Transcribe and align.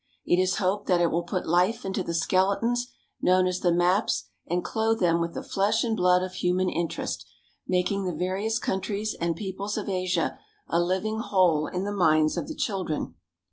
It 0.25 0.41
is 0.41 0.55
hoped 0.55 0.87
that 0.87 0.99
it 0.99 1.11
will 1.11 1.21
put 1.21 1.45
life 1.45 1.85
into 1.85 2.01
the 2.01 2.15
skeletons 2.15 2.87
known 3.21 3.45
as 3.45 3.59
the 3.59 3.71
maps 3.71 4.29
and 4.47 4.63
clothe 4.65 4.99
them 4.99 5.21
with 5.21 5.35
the 5.35 5.43
flesh 5.43 5.83
and 5.83 5.95
blood 5.95 6.23
of 6.23 6.33
human 6.33 6.69
interest, 6.71 7.23
making 7.67 8.05
the 8.05 8.15
various 8.15 8.57
countries 8.57 9.15
and 9.21 9.35
peoples 9.35 9.77
of 9.77 9.87
Asia 9.87 10.39
a 10.67 10.79
living 10.81 11.19
whole 11.19 11.67
in 11.67 11.83
the 11.83 11.91
minds 11.93 12.35
of 12.35 12.47
the 12.47 12.55
children. 12.55 13.13